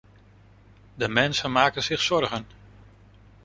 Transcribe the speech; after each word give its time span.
De 0.95 1.07
mensen 1.07 1.51
maken 1.51 1.83
zich 1.83 2.01
zorgen. 2.01 2.45